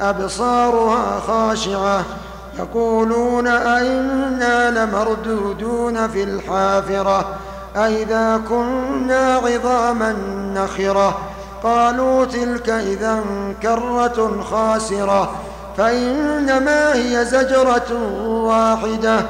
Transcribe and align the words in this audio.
أبصارها 0.00 1.20
خاشعة 1.20 2.04
يقولون 2.58 3.46
أئنا 3.46 4.70
لمردودون 4.70 6.08
في 6.08 6.22
الحافرة 6.22 7.28
أئذا 7.76 8.40
كنا 8.48 9.34
عظاما 9.34 10.16
نخرة 10.54 11.18
قالوا 11.62 12.24
تلك 12.24 12.68
إذا 12.68 13.20
كرة 13.62 14.42
خاسرة 14.50 15.30
فإنما 15.76 16.94
هي 16.94 17.24
زجرة 17.24 17.92
واحدة 18.28 19.20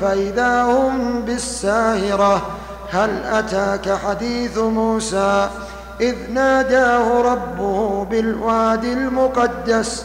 فإذا 0.00 0.62
هم 0.62 1.22
بالساهرة 1.22 2.42
هل 2.90 3.24
أتاك 3.24 3.98
حديث 4.06 4.58
موسى 4.58 5.48
إذ 6.00 6.14
ناداه 6.32 7.22
ربه 7.22 8.04
بالوادي 8.04 8.92
المقدس 8.92 10.04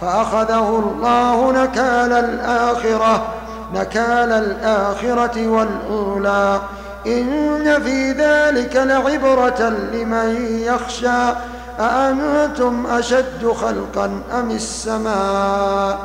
فأخذه 0.00 0.82
الله 0.84 1.52
نكال 1.52 2.12
الآخرة 2.12 3.22
نكال 3.74 4.32
الآخرة 4.32 5.48
والأولى. 5.48 6.60
إن 7.06 7.82
في 7.82 8.12
ذلك 8.12 8.76
لعبرة 8.76 9.68
لمن 9.68 10.36
يخشى. 10.50 11.32
أأنتم 11.80 12.86
أشد 12.86 13.52
خلقا 13.60 14.22
أم 14.34 14.50
السماء؟ 14.50 15.98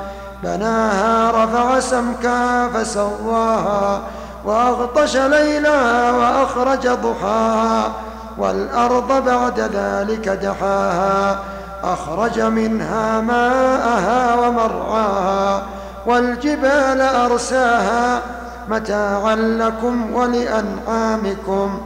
بناها 0.44 1.32
رفع 1.44 1.80
سمكا 1.80 2.68
فسواها 2.68 4.02
وأغطش 4.46 5.18
ليلها 5.18 6.12
وأخرج 6.12 6.88
ضحاها 6.88 7.92
والأرض 8.38 9.26
بعد 9.26 9.60
ذلك 9.60 10.30
دحاها. 10.30 11.40
أخرج 11.84 12.40
منها 12.40 13.22
ماءها 13.22 14.36
ومرعاها 14.36 15.64
والجبال 16.06 17.02
أرساها 17.02 18.22
متاعا 18.70 19.36
لكم 19.36 20.14
ولأنعامكم. 20.14 21.82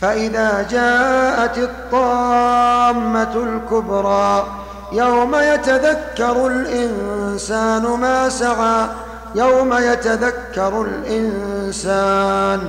فإذا 0.00 0.66
جاءت 0.70 1.58
الطامة 1.58 3.34
الكبرى 3.36 4.46
يوم 4.92 5.34
يتذكر 5.34 6.46
الإنسان 6.46 7.82
ما 7.82 8.28
سعى 8.28 8.86
يوم 9.34 9.74
يتذكر 9.74 10.82
الإنسان 10.82 12.60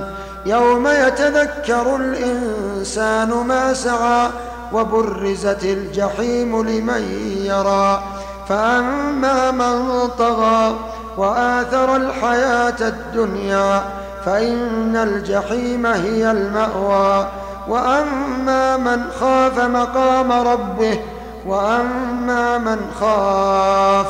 يوم 0.46 0.86
يتذكر 0.86 1.96
الإنسان 1.96 3.28
ما 3.28 3.74
سعى 3.74 4.28
وبرزت 4.74 5.64
الجحيم 5.64 6.62
لمن 6.62 7.02
يرى. 7.44 8.02
فأما 8.48 9.50
من 9.50 10.08
طغى 10.18 10.76
وآثر 11.16 11.96
الحياة 11.96 12.80
الدنيا 12.80 13.84
فإن 14.24 14.96
الجحيم 14.96 15.86
هي 15.86 16.30
المأوى. 16.30 17.28
وأما 17.68 18.76
من 18.76 19.04
خاف 19.20 19.58
مقام 19.58 20.32
ربه 20.32 21.00
وأما 21.46 22.58
من 22.58 22.80
خاف 23.00 24.06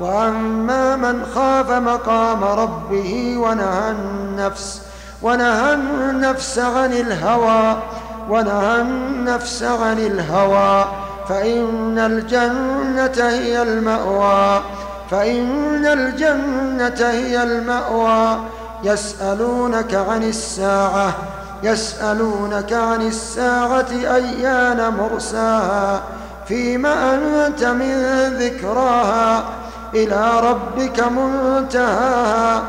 وأما 0.00 0.96
من 0.96 1.26
خاف 1.34 1.70
مقام 1.70 2.44
ربه 2.44 3.34
ونهى 3.38 3.90
النفس 3.90 4.82
ونهى 5.22 5.74
النفس 5.74 6.58
عن 6.58 6.92
الهوى. 6.92 7.76
ونهى 8.30 8.80
النفس 8.80 9.62
عن 9.62 9.98
الهوى 9.98 10.84
فإن 11.28 11.98
الجنة 11.98 13.28
هي 13.28 13.62
المأوى. 13.62 14.62
فإن 15.10 15.86
الجنة 15.86 17.08
هي 17.08 17.42
المأوى. 17.42 18.38
يسألونك 18.84 19.94
عن 19.94 20.22
الساعة 20.22 21.14
يسألونك 21.62 22.72
عن 22.72 23.02
الساعة 23.02 23.86
أيان 23.90 24.94
مرساها. 24.98 26.02
فيما 26.48 27.14
أنت 27.14 27.64
من 27.64 28.04
ذكراها 28.38 29.44
إلى 29.94 30.40
ربك 30.40 31.00
منتهاها. 31.00 32.62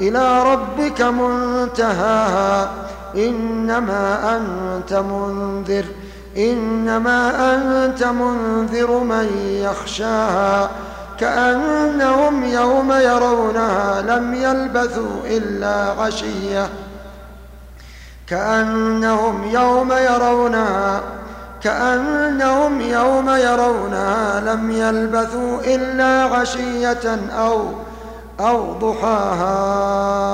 إلى 0.00 0.42
ربك 0.42 1.02
منتهاها. 1.02 2.68
إنما 3.16 4.36
أنت 4.36 4.92
منذر 4.92 5.84
إنما 6.36 7.54
أنت 7.54 8.04
منذر 8.04 8.98
من 8.98 9.28
يخشاها 9.62 10.70
كأنهم 11.20 12.44
يوم 12.44 12.92
يرونها 12.92 14.02
لم 14.02 14.34
يلبثوا 14.34 15.20
إلا 15.24 16.02
عشية 16.02 16.68
كأنهم 18.26 19.44
يوم 19.44 19.92
يرونها 19.92 21.00
كأنهم 21.62 22.80
يوم 22.80 23.30
يرونها 23.30 24.40
لم 24.40 24.70
يلبثوا 24.70 25.60
إلا 25.64 26.34
عشية 26.34 27.18
أو 27.38 27.64
أو 28.40 28.72
ضحاها. 28.72 30.28